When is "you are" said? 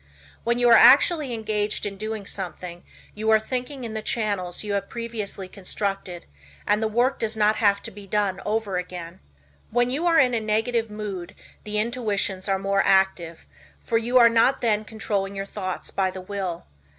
0.57-0.73, 3.13-3.39, 9.91-10.17, 13.99-14.27